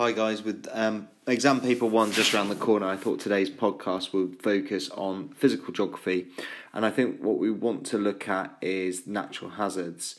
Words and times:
Hi 0.00 0.12
guys, 0.12 0.44
with 0.44 0.68
um, 0.70 1.08
exam 1.26 1.60
paper 1.60 1.84
one 1.84 2.12
just 2.12 2.32
around 2.32 2.50
the 2.50 2.54
corner, 2.54 2.86
I 2.86 2.94
thought 2.94 3.18
today's 3.18 3.50
podcast 3.50 4.12
would 4.12 4.40
focus 4.40 4.88
on 4.90 5.30
physical 5.30 5.72
geography, 5.72 6.28
and 6.72 6.86
I 6.86 6.90
think 6.90 7.20
what 7.20 7.38
we 7.38 7.50
want 7.50 7.84
to 7.86 7.98
look 7.98 8.28
at 8.28 8.56
is 8.62 9.08
natural 9.08 9.50
hazards. 9.50 10.14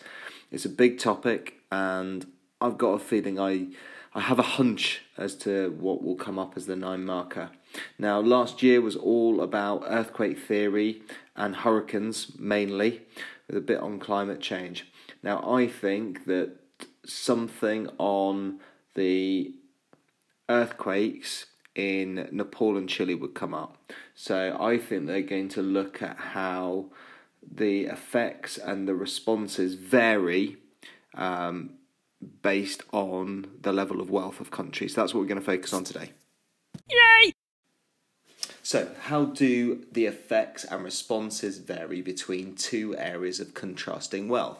It's 0.51 0.65
a 0.65 0.69
big 0.69 0.99
topic, 0.99 1.61
and 1.71 2.27
I've 2.59 2.77
got 2.77 2.89
a 2.89 2.99
feeling 2.99 3.39
I 3.39 3.67
I 4.13 4.19
have 4.19 4.37
a 4.37 4.57
hunch 4.59 5.03
as 5.17 5.33
to 5.45 5.69
what 5.79 6.03
will 6.03 6.17
come 6.17 6.37
up 6.37 6.57
as 6.57 6.65
the 6.65 6.75
nine 6.75 7.05
marker. 7.05 7.49
Now, 7.97 8.19
last 8.19 8.61
year 8.61 8.81
was 8.81 8.97
all 8.97 9.39
about 9.39 9.85
earthquake 9.87 10.39
theory 10.39 11.03
and 11.37 11.55
hurricanes 11.55 12.37
mainly, 12.37 13.03
with 13.47 13.55
a 13.55 13.61
bit 13.61 13.79
on 13.79 13.99
climate 13.99 14.41
change. 14.41 14.91
Now, 15.23 15.41
I 15.49 15.67
think 15.67 16.25
that 16.25 16.57
something 17.05 17.87
on 17.97 18.59
the 18.95 19.53
earthquakes 20.49 21.45
in 21.75 22.27
Nepal 22.31 22.75
and 22.75 22.89
Chile 22.89 23.15
would 23.15 23.33
come 23.33 23.53
up. 23.53 23.77
So 24.15 24.57
I 24.59 24.77
think 24.77 25.05
they're 25.05 25.21
going 25.21 25.49
to 25.49 25.61
look 25.61 26.01
at 26.01 26.17
how 26.17 26.87
the 27.49 27.85
effects 27.85 28.57
and 28.57 28.87
the 28.87 28.95
responses 28.95 29.75
vary 29.75 30.57
um, 31.13 31.75
based 32.41 32.83
on 32.91 33.47
the 33.61 33.71
level 33.71 34.01
of 34.01 34.09
wealth 34.09 34.41
of 34.41 34.51
countries. 34.51 34.93
That's 34.93 35.13
what 35.13 35.21
we're 35.21 35.27
going 35.27 35.39
to 35.39 35.45
focus 35.45 35.73
on 35.73 35.83
today. 35.83 36.11
Yay! 36.89 37.33
So, 38.61 38.91
how 39.01 39.25
do 39.25 39.85
the 39.91 40.05
effects 40.05 40.63
and 40.63 40.83
responses 40.83 41.57
vary 41.57 42.01
between 42.01 42.55
two 42.55 42.95
areas 42.97 43.39
of 43.39 43.53
contrasting 43.53 44.27
wealth? 44.27 44.59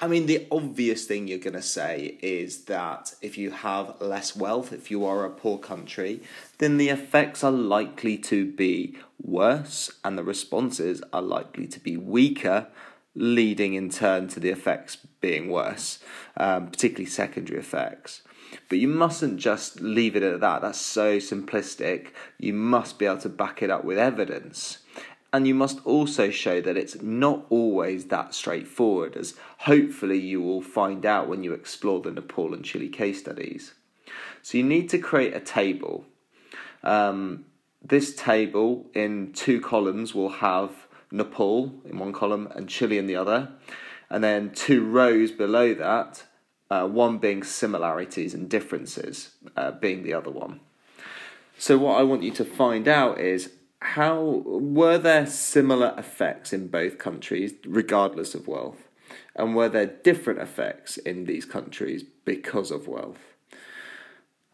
I 0.00 0.08
mean, 0.08 0.26
the 0.26 0.46
obvious 0.50 1.04
thing 1.04 1.28
you're 1.28 1.38
going 1.38 1.54
to 1.54 1.62
say 1.62 2.18
is 2.20 2.64
that 2.64 3.14
if 3.22 3.38
you 3.38 3.52
have 3.52 4.00
less 4.00 4.34
wealth, 4.34 4.72
if 4.72 4.90
you 4.90 5.04
are 5.04 5.24
a 5.24 5.30
poor 5.30 5.56
country, 5.56 6.20
then 6.58 6.78
the 6.78 6.88
effects 6.88 7.44
are 7.44 7.52
likely 7.52 8.18
to 8.18 8.50
be 8.50 8.98
worse 9.22 9.92
and 10.04 10.18
the 10.18 10.24
responses 10.24 11.00
are 11.12 11.22
likely 11.22 11.68
to 11.68 11.78
be 11.78 11.96
weaker, 11.96 12.66
leading 13.14 13.74
in 13.74 13.88
turn 13.88 14.26
to 14.28 14.40
the 14.40 14.50
effects 14.50 14.96
being 15.20 15.48
worse, 15.48 16.00
um, 16.36 16.66
particularly 16.66 17.06
secondary 17.06 17.60
effects. 17.60 18.22
But 18.68 18.78
you 18.78 18.88
mustn't 18.88 19.38
just 19.38 19.80
leave 19.80 20.16
it 20.16 20.22
at 20.24 20.40
that. 20.40 20.62
That's 20.62 20.80
so 20.80 21.18
simplistic. 21.18 22.08
You 22.38 22.52
must 22.52 22.98
be 22.98 23.06
able 23.06 23.18
to 23.18 23.28
back 23.28 23.62
it 23.62 23.70
up 23.70 23.84
with 23.84 23.98
evidence. 23.98 24.78
And 25.34 25.48
you 25.48 25.54
must 25.56 25.84
also 25.84 26.30
show 26.30 26.60
that 26.60 26.76
it's 26.76 27.02
not 27.02 27.46
always 27.50 28.04
that 28.04 28.34
straightforward, 28.34 29.16
as 29.16 29.34
hopefully 29.58 30.16
you 30.16 30.40
will 30.40 30.62
find 30.62 31.04
out 31.04 31.28
when 31.28 31.42
you 31.42 31.52
explore 31.52 32.00
the 32.00 32.12
Nepal 32.12 32.54
and 32.54 32.64
Chile 32.64 32.88
case 32.88 33.18
studies. 33.18 33.74
So 34.42 34.58
you 34.58 34.62
need 34.62 34.88
to 34.90 34.98
create 34.98 35.34
a 35.34 35.40
table. 35.40 36.04
Um, 36.84 37.46
this 37.82 38.14
table 38.14 38.86
in 38.94 39.32
two 39.32 39.60
columns 39.60 40.14
will 40.14 40.28
have 40.28 40.70
Nepal 41.10 41.80
in 41.84 41.98
one 41.98 42.12
column 42.12 42.46
and 42.54 42.68
Chile 42.68 42.96
in 42.96 43.08
the 43.08 43.16
other, 43.16 43.48
and 44.08 44.22
then 44.22 44.52
two 44.52 44.86
rows 44.88 45.32
below 45.32 45.74
that, 45.74 46.22
uh, 46.70 46.86
one 46.86 47.18
being 47.18 47.42
similarities 47.42 48.34
and 48.34 48.48
differences 48.48 49.32
uh, 49.56 49.72
being 49.72 50.04
the 50.04 50.14
other 50.14 50.30
one. 50.30 50.60
So, 51.58 51.76
what 51.76 51.98
I 51.98 52.04
want 52.04 52.22
you 52.22 52.30
to 52.30 52.44
find 52.44 52.86
out 52.86 53.18
is 53.18 53.50
how 53.84 54.42
were 54.46 54.96
there 54.96 55.26
similar 55.26 55.94
effects 55.98 56.54
in 56.54 56.68
both 56.68 56.96
countries, 56.96 57.52
regardless 57.66 58.34
of 58.34 58.48
wealth, 58.48 58.88
and 59.36 59.54
were 59.54 59.68
there 59.68 59.86
different 59.86 60.40
effects 60.40 60.96
in 60.96 61.26
these 61.26 61.44
countries 61.44 62.02
because 62.24 62.70
of 62.70 62.88
wealth? 62.88 63.34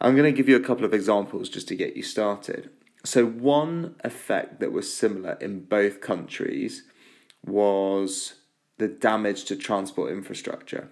I'm 0.00 0.16
going 0.16 0.30
to 0.30 0.36
give 0.36 0.48
you 0.48 0.56
a 0.56 0.64
couple 0.64 0.84
of 0.84 0.92
examples 0.92 1.48
just 1.48 1.68
to 1.68 1.76
get 1.76 1.96
you 1.96 2.02
started. 2.02 2.70
So, 3.04 3.24
one 3.24 3.94
effect 4.02 4.58
that 4.58 4.72
was 4.72 4.92
similar 4.92 5.34
in 5.34 5.64
both 5.64 6.00
countries 6.00 6.82
was 7.46 8.34
the 8.78 8.88
damage 8.88 9.44
to 9.44 9.56
transport 9.56 10.10
infrastructure. 10.10 10.88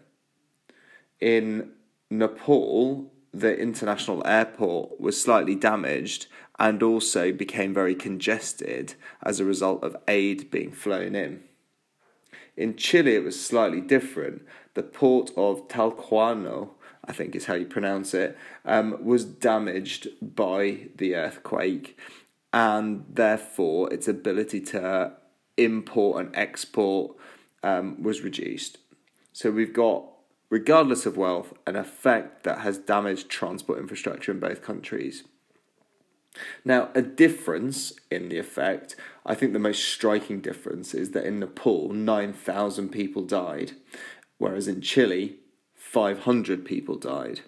In 1.21 1.73
Nepal, 2.09 3.13
the 3.35 3.59
international 3.59 4.25
airport 4.25 5.01
was 5.01 5.21
slightly 5.21 5.57
damaged 5.57 6.29
and 6.59 6.83
also 6.83 7.33
became 7.33 7.73
very 7.73 7.95
congested 7.95 8.95
as 9.23 9.39
a 9.39 9.45
result 9.45 9.83
of 9.83 9.97
aid 10.09 10.51
being 10.51 10.73
flown 10.73 11.15
in. 11.15 11.43
In 12.57 12.77
Chile, 12.77 13.15
it 13.15 13.25
was 13.25 13.41
slightly 13.41 13.81
different. 13.81 14.43
The 14.75 14.83
port 14.83 15.31
of 15.37 15.69
Talcahuano, 15.69 16.71
I 17.05 17.13
think 17.13 17.37
is 17.37 17.47
how 17.47 17.55
you 17.55 17.67
pronounce 17.67 18.15
it, 18.15 18.37
um, 18.65 19.05
was 19.05 19.25
damaged 19.25 20.09
by 20.21 20.89
the 20.97 21.15
earthquake, 21.15 21.97
and 22.53 23.05
therefore 23.09 23.93
its 23.93 24.09
ability 24.09 24.61
to 24.63 25.13
import 25.57 26.25
and 26.25 26.37
export 26.37 27.17
um, 27.63 28.03
was 28.03 28.23
reduced. 28.23 28.79
So 29.33 29.51
we've 29.53 29.73
got 29.73 30.05
regardless 30.51 31.07
of 31.07 31.17
wealth, 31.17 31.53
an 31.67 31.77
effect 31.77 32.45
that 32.45 32.61
has 32.61 32.79
damaged 32.79 33.29
transport 33.29 33.79
infrastructure 33.79 34.33
in 34.33 34.41
both 34.41 34.63
countries. 34.63 35.25
Now, 36.65 36.91
a 36.95 37.03
difference 37.03 37.93
in 38.11 38.29
the 38.29 38.39
effect, 38.39 38.97
I 39.25 39.35
think 39.35 39.53
the 39.53 39.59
most 39.59 39.85
striking 39.85 40.41
difference 40.41 40.95
is 40.95 41.11
that 41.13 41.25
in 41.25 41.41
Nepal, 41.41 41.93
9,000 41.93 42.91
people 42.91 43.23
died, 43.23 43.73
whereas 44.39 44.69
in 44.69 44.81
Chile, 44.81 45.37
500 45.75 46.65
people 46.65 46.97
died. 46.97 47.41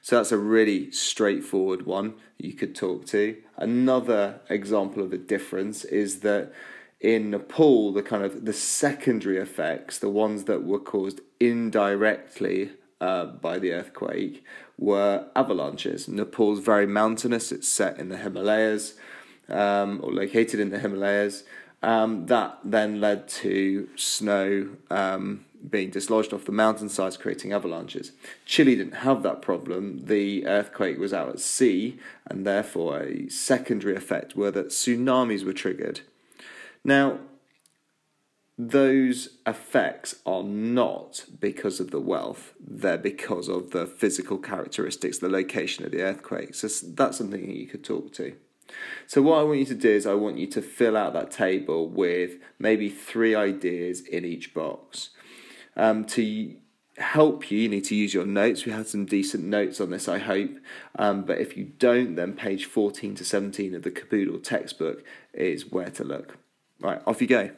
So 0.00 0.16
that's 0.16 0.32
a 0.32 0.38
really 0.38 0.90
straightforward 0.92 1.84
one 1.84 2.14
you 2.38 2.52
could 2.52 2.74
talk 2.74 3.06
to. 3.06 3.36
Another 3.56 4.40
example 4.48 5.02
of 5.02 5.12
a 5.12 5.18
difference 5.18 5.84
is 5.84 6.20
that 6.20 6.52
in 7.00 7.30
Nepal, 7.30 7.92
the 7.92 8.02
kind 8.02 8.24
of 8.24 8.44
the 8.44 8.52
secondary 8.52 9.38
effects, 9.38 9.98
the 9.98 10.08
ones 10.08 10.44
that 10.44 10.64
were 10.64 10.78
caused 10.78 11.20
indirectly 11.40 12.70
uh, 13.00 13.26
by 13.26 13.58
the 13.58 13.72
earthquake, 13.72 14.44
were 14.78 15.26
avalanches. 15.34 16.08
Nepal's 16.08 16.60
very 16.60 16.86
mountainous; 16.86 17.52
it's 17.52 17.68
set 17.68 17.98
in 17.98 18.08
the 18.08 18.18
Himalayas, 18.18 18.94
um, 19.48 20.00
or 20.02 20.12
located 20.12 20.60
in 20.60 20.70
the 20.70 20.78
Himalayas. 20.78 21.44
Um, 21.82 22.26
that 22.26 22.58
then 22.64 23.00
led 23.00 23.28
to 23.28 23.88
snow 23.96 24.70
um, 24.90 25.44
being 25.68 25.90
dislodged 25.90 26.32
off 26.32 26.44
the 26.44 26.52
mountainsides, 26.52 27.16
creating 27.16 27.52
avalanches. 27.52 28.12
Chile 28.44 28.76
didn't 28.76 28.98
have 28.98 29.22
that 29.22 29.42
problem. 29.42 30.06
The 30.06 30.46
earthquake 30.46 30.98
was 30.98 31.12
out 31.12 31.28
at 31.28 31.40
sea, 31.40 31.98
and 32.26 32.46
therefore 32.46 33.02
a 33.02 33.28
secondary 33.28 33.94
effect 33.94 34.36
were 34.36 34.50
that 34.52 34.68
tsunamis 34.68 35.44
were 35.44 35.52
triggered. 35.52 36.00
Now, 36.84 37.18
those 38.58 39.36
effects 39.46 40.16
are 40.24 40.42
not 40.42 41.26
because 41.40 41.78
of 41.78 41.90
the 41.90 42.00
wealth, 42.00 42.54
they're 42.58 42.96
because 42.96 43.48
of 43.48 43.70
the 43.72 43.86
physical 43.86 44.38
characteristics, 44.38 45.18
the 45.18 45.28
location 45.28 45.84
of 45.84 45.92
the 45.92 46.02
earthquake. 46.02 46.54
So 46.54 46.68
that's 46.88 47.18
something 47.18 47.50
you 47.50 47.66
could 47.66 47.84
talk 47.84 48.12
to. 48.14 48.34
So, 49.06 49.22
what 49.22 49.38
I 49.38 49.42
want 49.42 49.60
you 49.60 49.64
to 49.66 49.74
do 49.74 49.90
is, 49.90 50.06
I 50.06 50.14
want 50.14 50.38
you 50.38 50.46
to 50.48 50.62
fill 50.62 50.96
out 50.96 51.12
that 51.12 51.30
table 51.30 51.88
with 51.88 52.38
maybe 52.58 52.88
three 52.88 53.34
ideas 53.34 54.00
in 54.00 54.24
each 54.24 54.54
box. 54.54 55.10
Um, 55.76 56.04
to 56.06 56.56
help 56.98 57.50
you, 57.50 57.58
you 57.58 57.68
need 57.68 57.84
to 57.84 57.94
use 57.94 58.14
your 58.14 58.26
notes. 58.26 58.64
We 58.64 58.72
had 58.72 58.88
some 58.88 59.04
decent 59.04 59.44
notes 59.44 59.80
on 59.80 59.90
this, 59.90 60.08
I 60.08 60.18
hope. 60.18 60.50
Um, 60.98 61.22
but 61.22 61.38
if 61.38 61.56
you 61.56 61.64
don't, 61.78 62.16
then 62.16 62.32
page 62.32 62.64
14 62.64 63.14
to 63.16 63.24
17 63.24 63.74
of 63.74 63.82
the 63.82 63.90
Kerboodle 63.90 64.42
textbook 64.42 65.04
is 65.32 65.70
where 65.70 65.90
to 65.90 66.04
look. 66.04 66.38
Right, 66.80 67.00
off 67.06 67.20
you 67.20 67.28
go. 67.28 67.50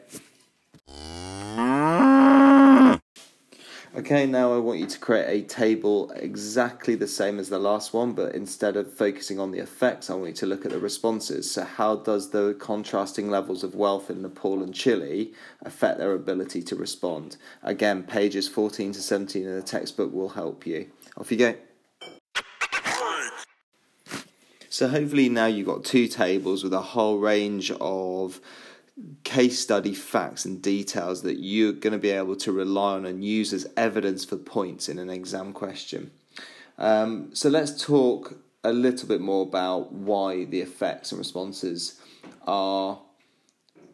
Okay, 3.99 4.26
now 4.26 4.54
I 4.54 4.59
want 4.59 4.78
you 4.78 4.87
to 4.87 4.99
create 4.99 5.26
a 5.26 5.47
table 5.47 6.12
exactly 6.12 6.94
the 6.94 7.09
same 7.09 7.38
as 7.38 7.49
the 7.49 7.59
last 7.59 7.93
one, 7.93 8.12
but 8.12 8.34
instead 8.34 8.76
of 8.76 8.93
focusing 8.93 9.40
on 9.40 9.50
the 9.50 9.58
effects, 9.58 10.08
I 10.08 10.14
want 10.14 10.29
you 10.29 10.35
to 10.35 10.46
look 10.46 10.64
at 10.64 10.70
the 10.70 10.79
responses. 10.79 11.50
So, 11.50 11.64
how 11.64 11.96
does 11.96 12.31
the 12.31 12.55
contrasting 12.61 13.29
levels 13.29 13.64
of 13.64 13.75
wealth 13.75 14.08
in 14.08 14.23
Nepal 14.23 14.62
and 14.62 14.73
Chile 14.73 15.32
affect 15.62 15.99
their 15.99 16.12
ability 16.12 16.62
to 16.62 16.76
respond? 16.76 17.38
Again, 17.62 18.05
pages 18.05 18.46
14 18.46 18.93
to 18.93 19.00
17 19.00 19.43
in 19.43 19.55
the 19.55 19.62
textbook 19.62 20.12
will 20.12 20.31
help 20.31 20.64
you. 20.64 20.90
Off 21.17 21.32
you 21.32 21.38
go. 21.38 21.55
So, 24.69 24.88
hopefully, 24.88 25.29
now 25.29 25.46
you've 25.46 25.67
got 25.67 25.85
two 25.85 26.06
tables 26.06 26.62
with 26.62 26.73
a 26.73 26.81
whole 26.81 27.19
range 27.19 27.73
of 27.73 28.40
case 29.25 29.59
study 29.59 29.95
facts 29.95 30.45
and 30.45 30.61
details 30.62 31.23
that 31.23 31.39
you're 31.39 31.73
going 31.73 31.93
to 31.93 31.99
be 31.99 32.11
able 32.11 32.37
to 32.37 32.53
rely 32.53 32.95
on 32.95 33.06
and 33.06 33.25
use 33.25 33.53
as 33.53 33.67
evidence 33.77 34.25
for 34.25 34.37
points 34.37 34.89
in 34.89 34.99
an 34.99 35.11
exam 35.11 35.53
question. 35.53 36.11
Um, 36.79 37.35
so 37.35 37.49
let's 37.49 37.83
talk 37.83 38.39
a 38.65 38.73
little 38.73 39.09
bit 39.09 39.21
more 39.21 39.43
about 39.43 39.93
why 39.93 40.45
the 40.45 40.61
effects 40.61 41.12
and 41.12 41.19
responses 41.19 42.00
are 42.47 43.00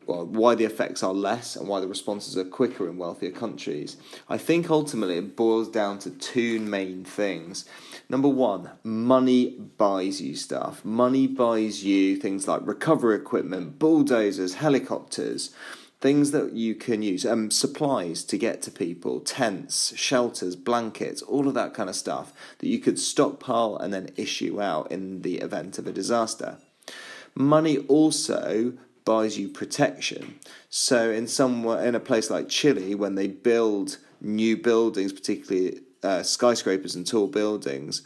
well, 0.07 0.27
why 0.27 0.55
the 0.55 0.65
effects 0.65 1.03
are 1.03 1.13
less 1.13 1.57
and 1.57 1.69
why 1.69 1.81
the 1.81 1.89
responses 1.89 2.37
are 2.37 2.45
quicker 2.45 2.89
in 2.89 2.99
wealthier 2.99 3.31
countries. 3.31 3.97
I 4.29 4.39
think 4.39 4.71
ultimately 4.71 5.19
it 5.19 5.37
boils 5.37 5.69
down 5.69 5.99
to 6.01 6.11
two 6.11 6.61
main 6.61 7.05
things. 7.05 7.65
Number 8.09 8.29
one, 8.29 8.71
money 8.83 9.51
buys 9.51 10.21
you 10.21 10.37
stuff. 10.37 10.85
Money 10.85 11.27
buys 11.27 11.85
you 11.85 12.17
things 12.17 12.47
like 12.47 12.61
recovery 12.65 13.17
equipment, 13.17 13.79
bulldozers, 13.79 14.55
helicopters, 14.55 15.55
things 16.01 16.33
that 16.33 16.53
you 16.53 16.75
can 16.75 17.01
use, 17.01 17.25
um, 17.25 17.51
supplies 17.51 18.25
to 18.25 18.37
get 18.37 18.61
to 18.61 18.71
people, 18.71 19.21
tents, 19.21 19.97
shelters, 19.97 20.55
blankets, 20.55 21.23
all 21.23 21.49
of 21.49 21.55
that 21.55 21.73
kind 21.73 21.89
of 21.89 21.97
stuff 21.97 22.31
that 22.59 22.69
you 22.69 22.79
could 22.79 22.99
stockpile 22.99 23.79
and 23.79 23.95
then 23.95 24.11
issue 24.17 24.61
out 24.61 24.93
in 24.93 25.23
the 25.23 25.39
event 25.39 25.79
of 25.79 25.87
a 25.87 25.93
disaster. 25.93 26.59
Money 27.35 27.79
also 27.79 28.75
buys 29.05 29.39
you 29.39 29.49
protection. 29.49 30.39
So 30.71 31.11
in 31.11 31.27
some 31.27 31.67
in 31.67 31.95
a 31.95 32.01
place 32.01 32.31
like 32.31 32.49
Chile, 32.49 32.95
when 32.95 33.15
they 33.15 33.29
build 33.29 33.99
new 34.21 34.57
buildings, 34.57 35.13
particularly 35.13 35.81
uh, 36.03 36.23
skyscrapers 36.23 36.95
and 36.95 37.07
tall 37.07 37.29
buildings, 37.29 38.03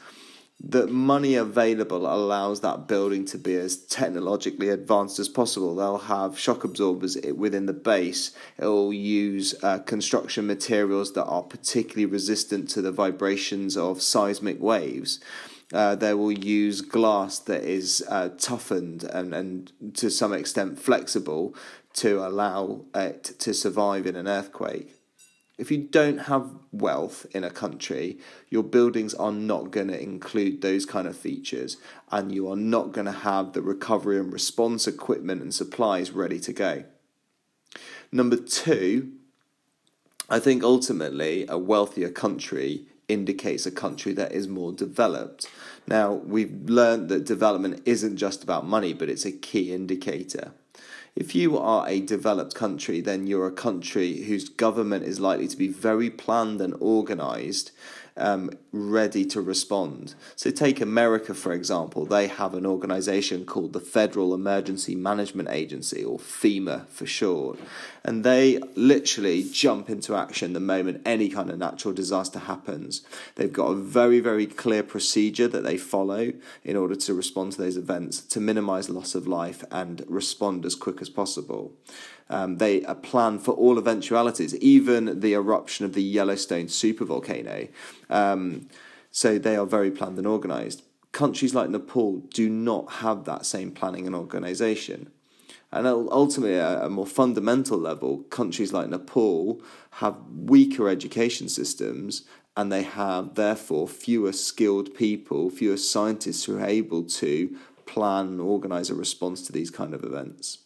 the 0.61 0.89
money 0.89 1.37
available 1.37 2.13
allows 2.13 2.63
that 2.63 2.89
building 2.89 3.25
to 3.27 3.39
be 3.39 3.55
as 3.55 3.77
technologically 3.77 4.69
advanced 4.71 5.21
as 5.21 5.29
possible. 5.29 5.77
They'll 5.77 5.99
have 5.99 6.37
shock 6.37 6.65
absorbers 6.65 7.17
within 7.37 7.67
the 7.67 7.73
base. 7.73 8.33
It'll 8.59 8.93
use 8.93 9.55
uh, 9.63 9.79
construction 9.79 10.49
materials 10.49 11.13
that 11.13 11.27
are 11.27 11.45
particularly 11.45 12.07
resistant 12.07 12.69
to 12.71 12.83
the 12.83 12.91
vibrations 12.91 13.77
of 13.77 14.03
seismic 14.03 14.61
waves. 14.61 15.21
Uh, 15.73 15.95
they 15.95 16.15
will 16.15 16.33
use 16.33 16.81
glass 16.81 17.39
that 17.41 17.63
is 17.63 18.03
uh, 18.09 18.31
toughened 18.39 19.05
and, 19.05 19.35
and 19.35 19.73
to 19.95 20.11
some 20.11 20.33
extent 20.33 20.79
flexible 20.79 21.55
to 21.93 22.25
allow 22.27 22.85
it 22.95 23.25
to 23.39 23.53
survive 23.53 24.07
in 24.07 24.17
an 24.17 24.27
earthquake. 24.27 24.95
If 25.59 25.73
you 25.73 25.79
don't 25.79 26.19
have 26.19 26.53
wealth 26.71 27.27
in 27.33 27.43
a 27.43 27.51
country, 27.51 28.19
your 28.49 28.63
buildings 28.63 29.13
are 29.13 29.33
not 29.33 29.73
going 29.73 29.89
to 29.89 30.01
include 30.01 30.63
those 30.63 30.87
kind 30.87 31.09
of 31.09 31.17
features, 31.17 31.77
and 32.13 32.33
you 32.33 32.49
are 32.49 32.57
not 32.57 32.93
going 32.93 33.07
to 33.07 33.13
have 33.13 33.53
the 33.53 33.61
recovery 33.61 34.19
and 34.21 34.33
response 34.33 34.87
equipment 34.87 35.43
and 35.43 35.53
supplies 35.53 36.13
ready 36.13 36.39
to 36.39 36.53
go. 36.53 36.85
Number 38.13 38.37
two, 38.37 39.13
I 40.31 40.39
think 40.39 40.63
ultimately 40.63 41.45
a 41.49 41.59
wealthier 41.59 42.11
country 42.11 42.87
indicates 43.09 43.67
a 43.67 43.71
country 43.71 44.13
that 44.13 44.33
is 44.33 44.47
more 44.47 44.73
developed. 44.73 45.49
Now, 45.87 46.13
we've 46.13 46.69
learned 46.69 47.09
that 47.09 47.25
development 47.25 47.83
isn't 47.85 48.17
just 48.17 48.43
about 48.43 48.67
money, 48.67 48.93
but 48.93 49.09
it's 49.09 49.25
a 49.25 49.33
key 49.33 49.73
indicator. 49.73 50.53
If 51.17 51.35
you 51.35 51.59
are 51.59 51.89
a 51.89 52.01
developed 52.01 52.55
country, 52.55 53.01
then 53.01 53.27
you're 53.27 53.49
a 53.49 53.53
country 53.53 54.23
whose 54.23 54.49
government 54.49 55.05
is 55.05 55.19
likely 55.19 55.49
to 55.49 55.57
be 55.57 55.67
very 55.67 56.11
planned 56.11 56.61
and 56.61 56.75
organized 56.79 57.73
um, 58.19 58.51
ready 58.73 59.25
to 59.27 59.41
respond. 59.41 60.15
So, 60.37 60.51
take 60.51 60.81
America 60.81 61.35
for 61.35 61.53
example, 61.53 62.05
they 62.05 62.27
have 62.27 62.55
an 62.55 62.67
organization 62.67 63.45
called 63.45 63.73
the 63.73 63.81
Federal 63.81 64.35
Emergency 64.35 64.95
Management 64.95 65.49
Agency, 65.51 66.05
or 66.05 66.19
FEMA 66.19 66.87
for 66.89 67.07
short, 67.07 67.59
and 68.05 68.25
they 68.25 68.59
literally 68.75 69.43
jump 69.51 69.89
into 69.89 70.15
action 70.15 70.53
the 70.53 70.61
moment 70.61 71.03
any 71.05 71.29
kind 71.29 71.51
of 71.51 71.59
natural 71.59 71.95
disaster 71.95 72.41
happens. 72.41 73.03
They've 73.37 73.53
got 73.53 73.69
a 73.69 73.75
very, 73.75 74.21
very 74.21 74.47
clear 74.47 74.83
procedure 74.83 75.49
that 75.49 75.65
they 75.65 75.79
follow 75.79 76.33
in 76.65 76.77
order 76.77 76.97
to 76.97 77.15
respond 77.15 77.53
to 77.53 77.63
those 77.63 77.77
events 77.77 78.21
to 78.21 78.41
minimize 78.41 78.91
loss 78.91 79.15
of 79.15 79.27
life 79.27 79.65
and 79.71 80.05
respond 80.09 80.65
as 80.65 80.75
quick 80.75 81.01
as 81.01 81.09
possible. 81.09 81.73
Um, 82.31 82.59
they 82.59 82.81
plan 83.03 83.39
for 83.39 83.53
all 83.53 83.79
eventualities, 83.79 84.55
even 84.57 85.21
the 85.21 85.33
eruption 85.33 85.87
of 85.87 85.95
the 85.95 86.03
Yellowstone 86.03 86.67
supervolcano. 86.67 87.69
Um, 88.11 88.69
so 89.11 89.39
they 89.39 89.57
are 89.57 89.67
very 89.67 89.91
planned 89.91 90.19
and 90.19 90.27
organized. 90.27 90.83
Countries 91.13 91.55
like 91.55 91.71
Nepal 91.71 92.19
do 92.33 92.49
not 92.49 92.93
have 92.95 93.25
that 93.25 93.47
same 93.47 93.71
planning 93.71 94.07
and 94.07 94.15
organization. 94.15 95.11
And 95.71 95.87
ultimately, 95.87 96.59
at 96.59 96.85
a 96.85 96.89
more 96.89 97.07
fundamental 97.07 97.79
level, 97.79 98.19
countries 98.31 98.73
like 98.73 98.89
Nepal 98.89 99.61
have 99.93 100.17
weaker 100.35 100.89
education 100.89 101.49
systems 101.49 102.25
and 102.57 102.73
they 102.73 102.83
have 102.83 103.35
therefore 103.35 103.87
fewer 103.87 104.33
skilled 104.33 104.95
people, 104.95 105.51
fewer 105.51 105.77
scientists 105.77 106.45
who 106.45 106.59
are 106.59 106.67
able 106.67 107.05
to 107.05 107.57
plan 107.87 108.27
and 108.29 108.41
organize 108.41 108.91
a 108.91 108.95
response 108.95 109.43
to 109.43 109.53
these 109.53 109.71
kind 109.71 109.95
of 109.95 110.05
events. 110.05 110.59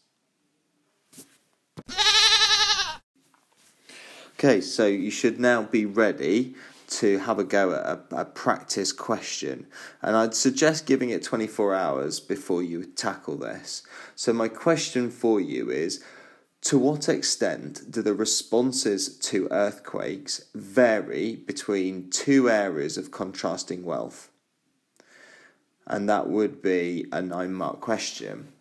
Okay, 4.35 4.61
so 4.61 4.87
you 4.87 5.11
should 5.11 5.39
now 5.39 5.63
be 5.63 5.85
ready 5.85 6.55
to 6.93 7.19
have 7.19 7.39
a 7.39 7.45
go 7.45 7.73
at 7.73 7.87
a, 7.87 8.21
a, 8.21 8.25
practice 8.25 8.93
question. 8.93 9.67
And 10.03 10.17
I'd 10.17 10.35
suggest 10.35 10.87
giving 10.87 11.11
it 11.11 11.23
24 11.23 11.75
hours 11.75 12.21
before 12.21 12.63
you 12.63 12.85
tackle 12.85 13.37
this. 13.37 13.83
So, 14.15 14.33
my 14.33 14.49
question 14.49 15.11
for 15.11 15.41
you 15.41 15.71
is 15.71 16.05
To 16.63 16.79
what 16.79 17.09
extent 17.09 17.91
do 17.91 18.03
the 18.03 18.15
responses 18.15 19.17
to 19.19 19.49
earthquakes 19.51 20.45
vary 20.55 21.37
between 21.37 22.11
two 22.11 22.51
areas 22.51 22.99
of 22.99 23.11
contrasting 23.11 23.85
wealth? 23.85 24.31
And 25.87 26.09
that 26.09 26.29
would 26.29 26.63
be 26.63 27.07
a 27.11 27.23
nine 27.23 27.55
mark 27.55 27.81
question. 27.81 28.53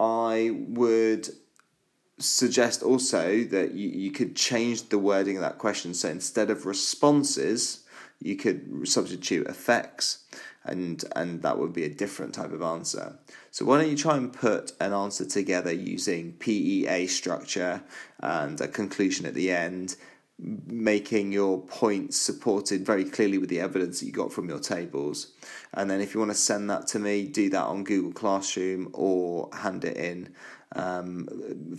I 0.00 0.50
would 0.52 1.28
suggest 2.18 2.82
also 2.82 3.44
that 3.44 3.72
you, 3.72 3.88
you 3.88 4.10
could 4.10 4.34
change 4.36 4.88
the 4.88 4.98
wording 4.98 5.36
of 5.36 5.42
that 5.42 5.58
question. 5.58 5.94
So 5.94 6.08
instead 6.08 6.50
of 6.50 6.66
responses, 6.66 7.84
you 8.20 8.36
could 8.36 8.86
substitute 8.88 9.46
effects, 9.46 10.24
and 10.64 11.04
and 11.14 11.42
that 11.42 11.58
would 11.58 11.72
be 11.72 11.84
a 11.84 11.88
different 11.88 12.34
type 12.34 12.52
of 12.52 12.62
answer. 12.62 13.18
So 13.50 13.64
why 13.64 13.78
don't 13.78 13.90
you 13.90 13.96
try 13.96 14.16
and 14.16 14.32
put 14.32 14.72
an 14.80 14.92
answer 14.92 15.24
together 15.24 15.72
using 15.72 16.32
PEA 16.34 17.06
structure 17.06 17.82
and 18.20 18.60
a 18.60 18.68
conclusion 18.68 19.24
at 19.24 19.34
the 19.34 19.50
end, 19.52 19.96
making 20.38 21.32
your 21.32 21.62
points 21.62 22.16
supported 22.16 22.84
very 22.84 23.04
clearly 23.04 23.38
with 23.38 23.50
the 23.50 23.60
evidence 23.60 24.00
that 24.00 24.06
you 24.06 24.12
got 24.12 24.32
from 24.32 24.48
your 24.48 24.60
tables. 24.60 25.28
And 25.74 25.90
then 25.90 26.00
if 26.00 26.12
you 26.12 26.20
want 26.20 26.32
to 26.32 26.38
send 26.38 26.68
that 26.70 26.88
to 26.88 26.98
me, 26.98 27.26
do 27.26 27.50
that 27.50 27.64
on 27.64 27.84
Google 27.84 28.12
Classroom 28.12 28.90
or 28.92 29.48
hand 29.52 29.84
it 29.84 29.96
in. 29.96 30.34
Um, 30.74 31.78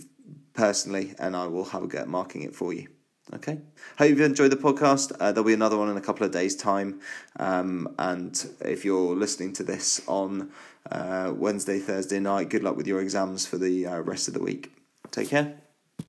personally, 0.60 1.14
and 1.18 1.34
I 1.34 1.46
will 1.46 1.64
have 1.64 1.82
a 1.82 1.86
go 1.86 1.98
at 1.98 2.08
marking 2.08 2.42
it 2.42 2.54
for 2.54 2.72
you. 2.74 2.88
Okay. 3.32 3.58
Hope 3.98 4.10
you've 4.10 4.20
enjoyed 4.20 4.52
the 4.52 4.56
podcast. 4.56 5.12
Uh, 5.18 5.32
there'll 5.32 5.46
be 5.46 5.54
another 5.54 5.78
one 5.78 5.88
in 5.88 5.96
a 5.96 6.00
couple 6.00 6.26
of 6.26 6.32
days' 6.32 6.54
time. 6.54 7.00
Um, 7.38 7.94
and 7.98 8.34
if 8.60 8.84
you're 8.84 9.16
listening 9.16 9.54
to 9.54 9.62
this 9.62 10.02
on 10.06 10.50
uh, 10.90 11.32
Wednesday, 11.34 11.78
Thursday 11.78 12.20
night, 12.20 12.50
good 12.50 12.62
luck 12.62 12.76
with 12.76 12.86
your 12.86 13.00
exams 13.00 13.46
for 13.46 13.56
the 13.56 13.86
uh, 13.86 14.00
rest 14.00 14.28
of 14.28 14.34
the 14.34 14.42
week. 14.42 14.72
Take 15.10 15.30
care. 15.30 15.69